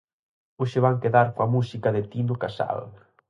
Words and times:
Hoxe 0.65 0.83
van 0.85 0.97
quedar 1.03 1.27
coa 1.35 1.51
música 1.55 1.93
de 1.95 2.01
Tino 2.11 2.35
Casal. 2.43 2.79